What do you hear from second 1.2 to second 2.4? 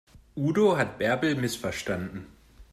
missverstanden.